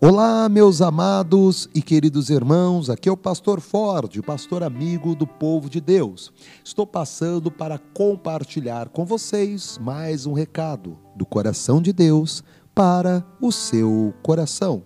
Olá, 0.00 0.48
meus 0.48 0.80
amados 0.80 1.68
e 1.74 1.82
queridos 1.82 2.30
irmãos, 2.30 2.88
aqui 2.88 3.08
é 3.08 3.12
o 3.12 3.16
pastor 3.16 3.60
Ford, 3.60 4.22
pastor 4.22 4.62
amigo 4.62 5.12
do 5.12 5.26
povo 5.26 5.68
de 5.68 5.80
Deus. 5.80 6.32
Estou 6.64 6.86
passando 6.86 7.50
para 7.50 7.78
compartilhar 7.78 8.90
com 8.90 9.04
vocês 9.04 9.76
mais 9.82 10.24
um 10.24 10.32
recado 10.32 10.96
do 11.16 11.26
coração 11.26 11.82
de 11.82 11.92
Deus 11.92 12.44
para 12.72 13.26
o 13.40 13.50
seu 13.50 14.14
coração. 14.22 14.84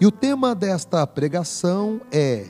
E 0.00 0.06
o 0.06 0.10
tema 0.10 0.52
desta 0.52 1.06
pregação 1.06 2.00
é 2.10 2.48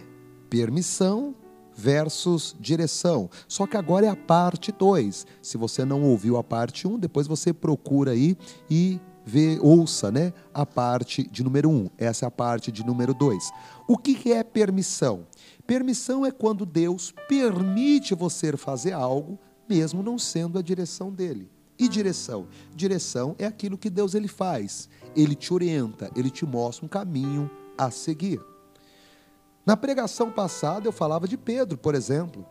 permissão 0.49 1.35
versus 1.77 2.57
direção. 2.59 3.29
Só 3.47 3.67
que 3.67 3.77
agora 3.77 4.07
é 4.07 4.09
a 4.09 4.17
parte 4.17 4.73
2. 4.73 5.27
Se 5.43 5.59
você 5.59 5.85
não 5.85 6.03
ouviu 6.03 6.39
a 6.39 6.43
parte 6.43 6.89
1, 6.89 6.95
um, 6.95 6.99
depois 6.99 7.27
você 7.27 7.53
procura 7.53 8.13
aí 8.13 8.39
e 8.71 8.99
vê, 9.25 9.59
ouça 9.61 10.11
né, 10.11 10.33
a 10.53 10.65
parte 10.67 11.27
de 11.29 11.43
número 11.43 11.69
1. 11.69 11.73
Um. 11.73 11.91
Essa 11.99 12.27
é 12.27 12.29
a 12.29 12.31
parte 12.31 12.71
de 12.73 12.85
número 12.85 13.15
2. 13.15 13.51
O 13.89 13.97
que 13.97 14.33
é 14.33 14.43
permissão? 14.43 15.27
Permissão 15.67 16.27
é 16.27 16.31
quando 16.31 16.67
Deus 16.67 17.15
permite 17.29 18.15
você 18.15 18.57
fazer 18.57 18.93
algo, 18.93 19.39
mesmo 19.69 20.03
não 20.03 20.19
sendo 20.19 20.59
a 20.59 20.63
direção 20.63 21.11
dele. 21.11 21.51
E 21.79 21.89
direção? 21.89 22.47
Direção 22.75 23.35
é 23.39 23.47
aquilo 23.47 23.79
que 23.79 23.91
Deus 23.91 24.15
ele 24.15 24.29
faz. 24.29 24.89
Ele 25.17 25.35
te 25.35 25.53
orienta, 25.53 26.11
ele 26.15 26.31
te 26.31 26.45
mostra 26.45 26.85
um 26.85 26.89
caminho 26.89 27.51
a 27.77 27.91
seguir. 27.91 28.41
Na 29.65 29.77
pregação 29.77 30.31
passada 30.31 30.87
eu 30.87 30.93
falava 30.93 31.27
de 31.27 31.37
Pedro, 31.37 31.79
por 31.79 31.95
exemplo, 31.95 32.45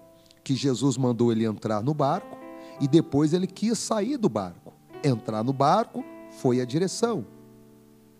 que 0.44 0.56
Jesus 0.56 0.98
mandou 0.98 1.32
ele 1.32 1.46
entrar 1.46 1.84
no 1.84 1.94
barco 1.94 2.38
e 2.80 2.88
depois 2.88 3.34
ele 3.34 3.48
quis 3.48 3.78
sair 3.78 4.18
do 4.18 4.30
barco. 4.30 4.74
Entrar 5.04 5.44
no 5.44 5.54
barco 5.54 6.04
foi 6.40 6.62
a 6.62 6.66
direção. 6.66 7.26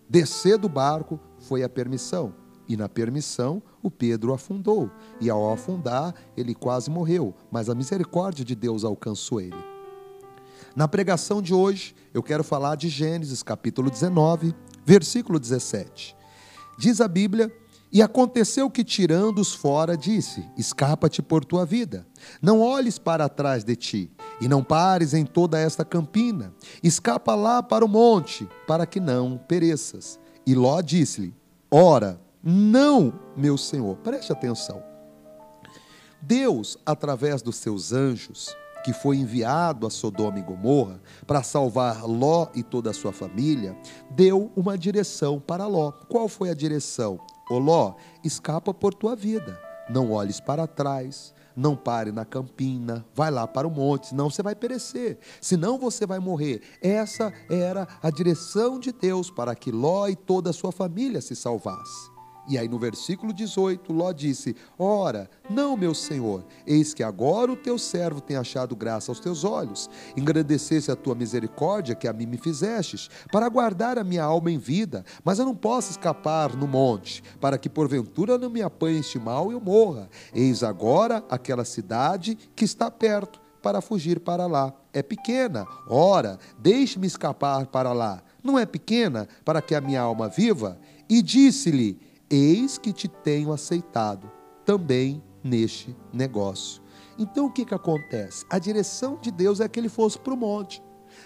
Descer 0.08 0.58
do 0.58 0.68
barco 0.68 1.18
foi 1.38 1.62
a 1.62 1.68
permissão. 1.68 2.34
E 2.68 2.76
na 2.76 2.88
permissão, 2.88 3.62
o 3.82 3.90
Pedro 3.90 4.32
afundou. 4.32 4.90
E 5.20 5.28
ao 5.28 5.52
afundar, 5.52 6.14
ele 6.36 6.54
quase 6.54 6.90
morreu. 6.90 7.34
Mas 7.50 7.68
a 7.68 7.74
misericórdia 7.74 8.44
de 8.44 8.54
Deus 8.54 8.84
alcançou 8.84 9.40
ele. 9.40 9.72
Na 10.74 10.88
pregação 10.88 11.42
de 11.42 11.52
hoje, 11.52 11.94
eu 12.14 12.22
quero 12.22 12.44
falar 12.44 12.76
de 12.76 12.88
Gênesis 12.88 13.42
capítulo 13.42 13.90
19, 13.90 14.54
versículo 14.84 15.38
17. 15.38 16.16
Diz 16.78 17.00
a 17.00 17.08
Bíblia 17.08 17.52
e 17.92 18.00
aconteceu 18.00 18.70
que, 18.70 18.82
tirando-os 18.82 19.52
fora, 19.52 19.96
disse: 19.96 20.48
Escapa-te 20.56 21.20
por 21.20 21.44
tua 21.44 21.66
vida. 21.66 22.06
Não 22.40 22.60
olhes 22.60 22.98
para 22.98 23.28
trás 23.28 23.62
de 23.62 23.76
ti, 23.76 24.10
e 24.40 24.48
não 24.48 24.64
pares 24.64 25.12
em 25.12 25.26
toda 25.26 25.58
esta 25.58 25.84
campina. 25.84 26.54
Escapa 26.82 27.34
lá 27.34 27.62
para 27.62 27.84
o 27.84 27.88
monte, 27.88 28.48
para 28.66 28.86
que 28.86 28.98
não 28.98 29.36
pereças. 29.36 30.18
E 30.46 30.54
Ló 30.54 30.80
disse-lhe: 30.80 31.34
Ora, 31.70 32.18
não, 32.42 33.12
meu 33.36 33.58
senhor. 33.58 33.96
Preste 33.98 34.32
atenção. 34.32 34.82
Deus, 36.20 36.78
através 36.86 37.42
dos 37.42 37.56
seus 37.56 37.92
anjos, 37.92 38.56
que 38.84 38.92
foi 38.92 39.16
enviado 39.16 39.86
a 39.86 39.90
Sodoma 39.90 40.38
e 40.38 40.42
Gomorra 40.42 41.00
para 41.26 41.42
salvar 41.42 42.04
Ló 42.04 42.48
e 42.54 42.62
toda 42.62 42.90
a 42.90 42.94
sua 42.94 43.12
família, 43.12 43.76
deu 44.10 44.50
uma 44.56 44.78
direção 44.78 45.38
para 45.38 45.66
Ló. 45.66 45.92
Qual 46.08 46.28
foi 46.28 46.48
a 46.50 46.54
direção? 46.54 47.20
Ô 47.52 47.58
Ló, 47.58 47.96
escapa 48.24 48.72
por 48.72 48.94
tua 48.94 49.14
vida. 49.14 49.60
Não 49.90 50.10
olhes 50.10 50.40
para 50.40 50.66
trás, 50.66 51.34
não 51.54 51.76
pare 51.76 52.10
na 52.10 52.24
campina, 52.24 53.04
vai 53.14 53.30
lá 53.30 53.46
para 53.46 53.68
o 53.68 53.70
monte, 53.70 54.08
senão 54.08 54.30
você 54.30 54.42
vai 54.42 54.54
perecer, 54.54 55.18
senão 55.38 55.78
você 55.78 56.06
vai 56.06 56.18
morrer. 56.18 56.62
Essa 56.80 57.30
era 57.50 57.86
a 58.02 58.08
direção 58.08 58.78
de 58.78 58.90
Deus 58.90 59.30
para 59.30 59.54
que 59.54 59.70
Ló 59.70 60.08
e 60.08 60.16
toda 60.16 60.48
a 60.48 60.52
sua 60.54 60.72
família 60.72 61.20
se 61.20 61.36
salvasse. 61.36 62.11
E 62.48 62.58
aí 62.58 62.68
no 62.68 62.78
versículo 62.78 63.32
18, 63.32 63.92
Ló 63.92 64.12
disse: 64.12 64.56
Ora, 64.78 65.30
não, 65.48 65.76
meu 65.76 65.94
senhor, 65.94 66.44
eis 66.66 66.92
que 66.92 67.02
agora 67.02 67.52
o 67.52 67.56
teu 67.56 67.78
servo 67.78 68.20
tem 68.20 68.36
achado 68.36 68.74
graça 68.74 69.10
aos 69.10 69.20
teus 69.20 69.44
olhos. 69.44 69.88
Engrandecesse 70.16 70.90
a 70.90 70.96
tua 70.96 71.14
misericórdia 71.14 71.94
que 71.94 72.08
a 72.08 72.12
mim 72.12 72.26
me 72.26 72.36
fizestes, 72.36 73.08
para 73.30 73.48
guardar 73.48 73.96
a 73.96 74.04
minha 74.04 74.24
alma 74.24 74.50
em 74.50 74.58
vida, 74.58 75.04
mas 75.24 75.38
eu 75.38 75.44
não 75.44 75.54
posso 75.54 75.92
escapar 75.92 76.56
no 76.56 76.66
monte, 76.66 77.22
para 77.40 77.56
que 77.58 77.68
porventura 77.68 78.36
não 78.36 78.50
me 78.50 78.60
apanhe 78.62 78.98
este 78.98 79.18
mal 79.18 79.50
e 79.50 79.54
eu 79.54 79.60
morra. 79.60 80.08
Eis 80.34 80.62
agora 80.62 81.24
aquela 81.30 81.64
cidade 81.64 82.36
que 82.56 82.64
está 82.64 82.90
perto, 82.90 83.40
para 83.62 83.80
fugir 83.80 84.18
para 84.18 84.46
lá. 84.46 84.74
É 84.92 85.02
pequena, 85.02 85.64
ora, 85.88 86.38
deixe-me 86.58 87.06
escapar 87.06 87.66
para 87.66 87.92
lá. 87.92 88.20
Não 88.42 88.58
é 88.58 88.66
pequena, 88.66 89.28
para 89.44 89.62
que 89.62 89.74
a 89.74 89.80
minha 89.80 90.00
alma 90.00 90.28
viva? 90.28 90.78
E 91.08 91.22
disse-lhe: 91.22 92.11
Eis 92.32 92.78
que 92.78 92.94
te 92.94 93.08
tenho 93.08 93.52
aceitado 93.52 94.30
também 94.64 95.22
neste 95.44 95.94
negócio. 96.10 96.82
Então 97.18 97.44
o 97.44 97.52
que, 97.52 97.62
que 97.62 97.74
acontece? 97.74 98.46
A 98.48 98.58
direção 98.58 99.18
de 99.20 99.30
Deus 99.30 99.60
é 99.60 99.68
que 99.68 99.78
ele 99.78 99.90
fosse 99.90 100.18
para 100.18 100.32
o 100.32 100.36
monte. 100.36 100.82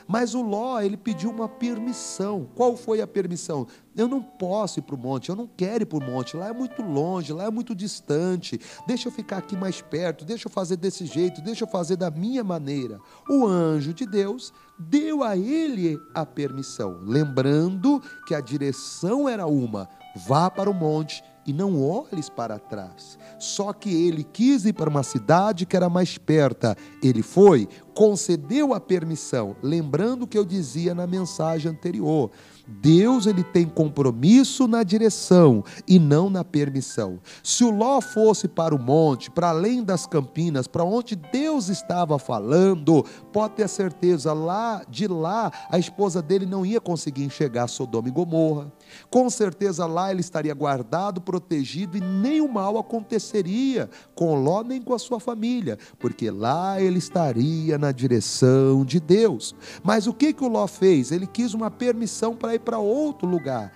Mas 0.08 0.34
o 0.34 0.42
Ló, 0.42 0.80
ele 0.80 0.96
pediu 0.96 1.30
uma 1.30 1.48
permissão. 1.48 2.48
Qual 2.56 2.76
foi 2.76 3.00
a 3.00 3.06
permissão? 3.06 3.68
Eu 3.94 4.08
não 4.08 4.20
posso 4.20 4.80
ir 4.80 4.82
para 4.82 4.96
o 4.96 4.98
monte, 4.98 5.28
eu 5.28 5.36
não 5.36 5.46
quero 5.46 5.84
ir 5.84 5.86
para 5.86 5.98
o 5.98 6.02
monte, 6.02 6.36
lá 6.36 6.48
é 6.48 6.52
muito 6.52 6.82
longe, 6.82 7.32
lá 7.32 7.44
é 7.44 7.50
muito 7.50 7.74
distante. 7.74 8.60
Deixa 8.86 9.08
eu 9.08 9.12
ficar 9.12 9.38
aqui 9.38 9.56
mais 9.56 9.80
perto, 9.80 10.24
deixa 10.24 10.48
eu 10.48 10.52
fazer 10.52 10.76
desse 10.76 11.06
jeito, 11.06 11.40
deixa 11.40 11.64
eu 11.64 11.68
fazer 11.68 11.96
da 11.96 12.10
minha 12.10 12.42
maneira. 12.42 13.00
O 13.30 13.46
anjo 13.46 13.94
de 13.94 14.04
Deus 14.04 14.52
deu 14.78 15.22
a 15.22 15.36
ele 15.36 15.98
a 16.14 16.26
permissão, 16.26 16.98
lembrando 17.02 18.02
que 18.26 18.34
a 18.34 18.40
direção 18.40 19.28
era 19.28 19.46
uma: 19.46 19.88
vá 20.16 20.50
para 20.50 20.70
o 20.70 20.74
monte 20.74 21.22
e 21.46 21.52
não 21.52 21.80
olhes 21.80 22.28
para 22.28 22.58
trás. 22.58 23.16
Só 23.38 23.72
que 23.72 23.88
ele 24.08 24.24
quis 24.24 24.64
ir 24.64 24.72
para 24.72 24.90
uma 24.90 25.02
cidade 25.02 25.64
que 25.64 25.76
era 25.76 25.88
mais 25.88 26.18
perto. 26.18 26.74
Ele 27.02 27.22
foi, 27.22 27.68
concedeu 27.94 28.74
a 28.74 28.80
permissão, 28.80 29.54
lembrando 29.62 30.22
o 30.22 30.26
que 30.26 30.36
eu 30.36 30.44
dizia 30.44 30.94
na 30.94 31.06
mensagem 31.06 31.70
anterior. 31.70 32.30
Deus 32.66 33.26
ele 33.26 33.44
tem 33.44 33.64
compromisso 33.64 34.66
na 34.66 34.82
direção 34.82 35.62
e 35.86 36.00
não 36.00 36.28
na 36.28 36.42
permissão. 36.42 37.20
Se 37.42 37.62
o 37.62 37.70
Ló 37.70 38.00
fosse 38.00 38.48
para 38.48 38.74
o 38.74 38.78
monte, 38.78 39.30
para 39.30 39.50
além 39.50 39.84
das 39.84 40.04
campinas, 40.04 40.66
para 40.66 40.82
onde 40.82 41.14
Deus 41.14 41.68
estava 41.68 42.18
falando, 42.18 43.04
pode 43.32 43.54
ter 43.54 43.68
certeza, 43.68 44.32
lá 44.32 44.82
de 44.88 45.06
lá 45.06 45.52
a 45.70 45.78
esposa 45.78 46.20
dele 46.20 46.44
não 46.44 46.66
ia 46.66 46.80
conseguir 46.80 47.22
enxergar 47.22 47.68
Sodoma 47.68 48.08
e 48.08 48.12
Gomorra. 48.12 48.72
Com 49.10 49.28
certeza 49.30 49.86
lá 49.86 50.10
ele 50.10 50.20
estaria 50.20 50.54
guardado, 50.54 51.20
protegido 51.20 51.96
e 51.96 52.40
o 52.40 52.48
mal 52.48 52.78
aconteceria 52.78 53.88
com 54.14 54.34
Ló 54.42 54.62
nem 54.62 54.80
com 54.80 54.94
a 54.94 54.98
sua 54.98 55.18
família, 55.20 55.78
porque 55.98 56.30
lá 56.30 56.80
ele 56.80 56.98
estaria 56.98 57.78
na 57.78 57.92
direção 57.92 58.84
de 58.84 59.00
Deus. 59.00 59.54
Mas 59.82 60.06
o 60.06 60.12
que 60.12 60.32
que 60.32 60.44
o 60.44 60.48
Ló 60.48 60.66
fez? 60.66 61.12
Ele 61.12 61.26
quis 61.26 61.54
uma 61.54 61.70
permissão 61.70 62.34
para 62.34 62.54
ir 62.54 62.60
para 62.60 62.78
outro 62.78 63.28
lugar. 63.28 63.72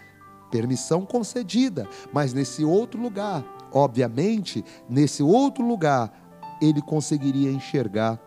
Permissão 0.50 1.06
concedida, 1.06 1.88
mas 2.12 2.32
nesse 2.32 2.64
outro 2.64 3.00
lugar, 3.00 3.44
obviamente, 3.72 4.64
nesse 4.88 5.22
outro 5.22 5.64
lugar, 5.64 6.12
ele 6.60 6.82
conseguiria 6.82 7.50
enxergar 7.52 8.20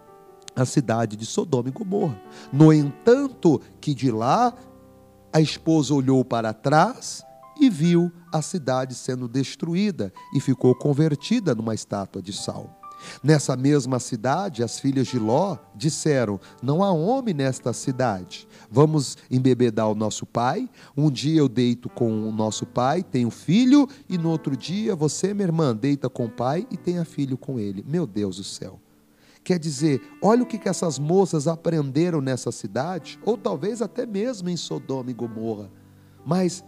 a 0.55 0.65
cidade 0.65 1.15
de 1.15 1.25
Sodoma 1.25 1.69
e 1.69 1.71
Gomorra. 1.71 2.21
No 2.51 2.71
entanto, 2.71 3.59
que 3.81 3.93
de 3.93 4.11
lá 4.11 4.53
a 5.33 5.41
esposa 5.41 5.93
olhou 5.93 6.23
para 6.23 6.53
trás 6.53 7.25
e 7.59 7.69
viu 7.69 8.11
a 8.31 8.41
cidade 8.41 8.93
sendo 8.93 9.27
destruída 9.27 10.13
e 10.35 10.39
ficou 10.39 10.75
convertida 10.75 11.55
numa 11.55 11.73
estátua 11.73 12.21
de 12.21 12.31
sal. 12.31 12.79
Nessa 13.21 13.57
mesma 13.57 13.99
cidade, 13.99 14.63
as 14.63 14.79
filhas 14.79 15.07
de 15.07 15.19
Ló 15.19 15.57
disseram: 15.75 16.39
Não 16.61 16.81
há 16.81 16.91
homem 16.91 17.33
nesta 17.33 17.73
cidade. 17.73 18.47
Vamos 18.71 19.17
embebedar 19.29 19.89
o 19.89 19.95
nosso 19.95 20.25
pai. 20.25 20.69
Um 20.95 21.11
dia 21.11 21.39
eu 21.39 21.49
deito 21.49 21.89
com 21.89 22.29
o 22.29 22.31
nosso 22.31 22.65
pai, 22.65 23.03
tenho 23.03 23.29
filho, 23.29 23.89
e 24.07 24.17
no 24.17 24.29
outro 24.29 24.55
dia 24.55 24.95
você, 24.95 25.33
minha 25.33 25.47
irmã, 25.47 25.75
deita 25.75 26.09
com 26.09 26.25
o 26.25 26.31
pai 26.31 26.65
e 26.71 26.77
tenha 26.77 27.03
filho 27.03 27.37
com 27.37 27.59
ele. 27.59 27.83
Meu 27.85 28.07
Deus 28.07 28.37
do 28.37 28.43
céu. 28.43 28.79
Quer 29.43 29.59
dizer, 29.59 30.01
olha 30.21 30.43
o 30.43 30.45
que 30.45 30.69
essas 30.69 30.97
moças 30.97 31.47
aprenderam 31.47 32.21
nessa 32.21 32.51
cidade, 32.51 33.19
ou 33.25 33.37
talvez 33.37 33.81
até 33.81 34.05
mesmo 34.05 34.49
em 34.49 34.55
Sodoma 34.55 35.11
e 35.11 35.13
Gomorra. 35.13 35.69
Mas 36.25 36.63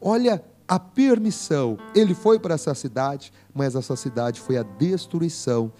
olha 0.00 0.42
a 0.66 0.78
permissão. 0.78 1.78
Ele 1.94 2.14
foi 2.14 2.38
para 2.38 2.54
essa 2.54 2.74
cidade, 2.74 3.32
mas 3.54 3.74
essa 3.74 3.94
cidade 3.96 4.40
foi 4.40 4.56
a 4.56 4.62
destruição 4.62 5.72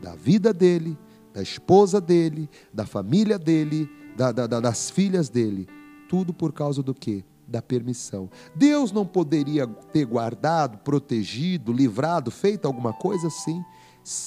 da 0.00 0.14
vida 0.14 0.52
dele, 0.52 0.96
da 1.32 1.42
esposa 1.42 2.00
dele, 2.00 2.48
da 2.72 2.86
família 2.86 3.38
dele, 3.38 3.90
da, 4.16 4.30
da, 4.30 4.46
das 4.46 4.90
filhas 4.90 5.28
dele. 5.28 5.68
Tudo 6.08 6.32
por 6.32 6.52
causa 6.52 6.82
do 6.82 6.94
quê? 6.94 7.24
Da 7.46 7.60
permissão. 7.60 8.30
Deus 8.54 8.92
não 8.92 9.04
poderia 9.04 9.66
ter 9.66 10.04
guardado, 10.04 10.78
protegido, 10.78 11.72
livrado, 11.72 12.30
feito 12.30 12.66
alguma 12.66 12.92
coisa 12.92 13.26
assim? 13.26 13.62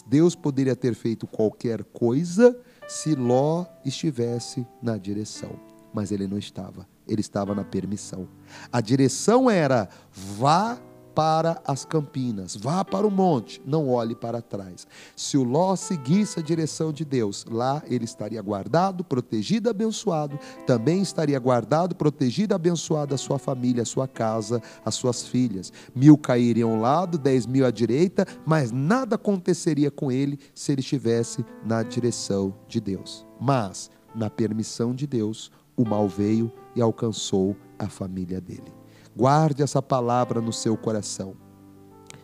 Deus 0.08 0.36
poderia 0.36 0.76
ter 0.76 0.96
feito 0.96 1.28
qualquer 1.28 1.84
coisa 1.84 2.60
se 2.88 3.16
Ló 3.16 3.66
estivesse 3.86 4.66
na 4.82 4.98
direção. 4.98 5.60
mas 5.94 6.12
ele 6.12 6.28
não 6.28 6.38
estava. 6.38 6.88
Ele 7.08 7.22
estava 7.22 7.56
na 7.56 7.64
permissão. 7.64 8.28
A 8.72 8.82
direção 8.82 9.50
era: 9.50 9.90
vá 10.12 10.78
para 11.18 11.60
as 11.66 11.84
campinas, 11.84 12.56
vá 12.56 12.86
para 12.86 13.08
o 13.08 13.10
monte, 13.10 13.60
não 13.66 13.90
olhe 13.90 14.14
para 14.14 14.40
trás. 14.40 14.86
Se 15.16 15.36
o 15.36 15.44
Ló 15.44 15.76
seguisse 15.76 16.40
a 16.40 16.44
direção 16.44 16.94
de 16.94 17.04
Deus, 17.04 17.44
lá 17.50 17.82
ele 17.88 18.06
estaria 18.06 18.40
guardado, 18.40 19.04
protegido, 19.04 19.68
abençoado. 19.68 20.38
Também 20.68 21.02
estaria 21.02 21.40
guardado, 21.40 21.96
protegido, 21.96 22.54
abençoado 22.54 23.16
a 23.16 23.18
sua 23.18 23.40
família, 23.40 23.82
a 23.82 23.86
sua 23.86 24.08
casa, 24.08 24.62
as 24.86 24.94
suas 24.94 25.26
filhas. 25.26 25.74
Mil 25.96 26.20
cairiam 26.20 26.76
ao 26.76 26.82
lado, 26.82 27.18
dez 27.18 27.48
mil 27.48 27.66
à 27.66 27.72
direita, 27.72 28.24
mas 28.46 28.72
nada 28.72 29.16
aconteceria 29.16 29.90
com 29.90 30.12
ele 30.12 30.38
se 30.54 30.72
ele 30.72 30.82
estivesse 30.82 31.44
na 31.66 31.82
direção 31.82 32.54
de 32.68 32.80
Deus. 32.80 33.26
Mas, 33.42 33.90
na 34.14 34.30
permissão 34.30 34.94
de 34.94 35.08
Deus, 35.08 35.52
o 35.76 35.84
mal 35.84 36.08
veio 36.08 36.52
e 36.76 36.82
alcançou 36.82 37.56
a 37.80 37.90
família 37.90 38.40
dele. 38.40 38.78
Guarde 39.18 39.64
essa 39.64 39.82
palavra 39.82 40.40
no 40.40 40.54
seu 40.54 40.78
coração. 40.78 41.36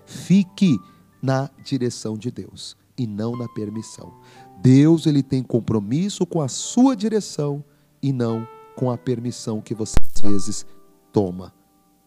Fique 0.06 0.78
na 1.24 1.50
direção 1.64 2.16
de 2.16 2.30
Deus 2.30 2.78
e 2.96 3.08
não 3.08 3.36
na 3.36 3.48
permissão. 3.50 4.14
Deus 4.62 5.08
ele 5.08 5.24
tem 5.24 5.42
compromisso 5.42 6.24
com 6.24 6.40
a 6.40 6.48
sua 6.48 6.96
direção 6.96 7.64
e 8.00 8.14
não 8.14 8.48
com 8.76 8.92
a 8.92 8.98
permissão 8.98 9.60
que 9.60 9.74
você 9.74 9.96
às 10.14 10.22
vezes 10.22 10.66
toma. 11.12 11.52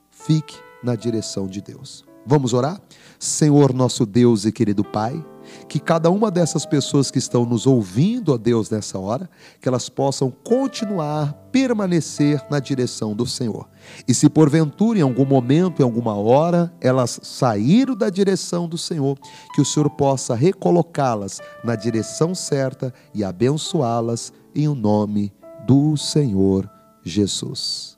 Fique 0.08 0.56
na 0.84 0.94
direção 0.94 1.48
de 1.48 1.60
Deus. 1.60 2.04
Vamos 2.24 2.52
orar? 2.52 2.80
Senhor, 3.18 3.72
nosso 3.72 4.06
Deus 4.06 4.44
e 4.44 4.52
querido 4.52 4.84
Pai, 4.84 5.20
que 5.68 5.78
cada 5.78 6.10
uma 6.10 6.30
dessas 6.30 6.64
pessoas 6.64 7.10
que 7.10 7.18
estão 7.18 7.44
nos 7.44 7.66
ouvindo, 7.66 8.32
ó 8.32 8.38
Deus, 8.38 8.70
nessa 8.70 8.98
hora, 8.98 9.28
que 9.60 9.68
elas 9.68 9.88
possam 9.88 10.30
continuar, 10.30 11.32
permanecer 11.50 12.44
na 12.50 12.58
direção 12.58 13.14
do 13.14 13.26
Senhor. 13.26 13.68
E 14.06 14.14
se 14.14 14.28
porventura, 14.28 14.98
em 14.98 15.02
algum 15.02 15.24
momento, 15.24 15.80
em 15.80 15.84
alguma 15.84 16.14
hora, 16.14 16.72
elas 16.80 17.20
saíram 17.22 17.96
da 17.96 18.10
direção 18.10 18.68
do 18.68 18.78
Senhor, 18.78 19.18
que 19.54 19.60
o 19.60 19.64
Senhor 19.64 19.88
possa 19.90 20.34
recolocá-las 20.34 21.40
na 21.64 21.74
direção 21.74 22.34
certa 22.34 22.92
e 23.14 23.24
abençoá-las 23.24 24.32
em 24.54 24.68
o 24.68 24.74
nome 24.74 25.32
do 25.66 25.96
Senhor 25.96 26.70
Jesus. 27.04 27.96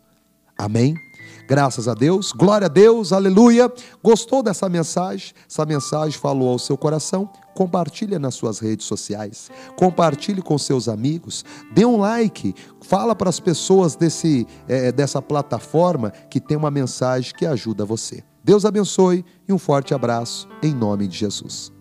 Amém? 0.57 1.08
Graças 1.49 1.89
a 1.89 1.95
Deus, 1.95 2.31
glória 2.31 2.67
a 2.67 2.69
Deus, 2.69 3.11
aleluia. 3.11 3.73
Gostou 4.05 4.43
dessa 4.43 4.69
mensagem? 4.69 5.33
Essa 5.51 5.65
mensagem 5.65 6.21
falou 6.21 6.51
ao 6.51 6.59
seu 6.59 6.77
coração? 6.77 7.27
Compartilhe 7.55 8.19
nas 8.19 8.35
suas 8.35 8.59
redes 8.59 8.85
sociais, 8.85 9.51
compartilhe 9.75 10.43
com 10.43 10.59
seus 10.59 10.91
amigos, 10.91 11.47
dê 11.73 11.87
um 11.87 11.97
like, 11.97 12.55
fala 12.83 13.15
para 13.15 13.31
as 13.31 13.41
pessoas 13.41 13.97
desse, 13.97 14.47
é, 14.69 14.93
dessa 14.93 15.23
plataforma 15.23 16.11
que 16.29 16.39
tem 16.39 16.55
uma 16.55 16.71
mensagem 16.71 17.33
que 17.35 17.47
ajuda 17.47 17.83
você. 17.83 18.23
Deus 18.45 18.67
abençoe 18.67 19.25
e 19.49 19.53
um 19.53 19.59
forte 19.59 19.95
abraço 19.95 20.47
em 20.63 20.75
nome 20.75 21.09
de 21.09 21.17
Jesus. 21.17 21.78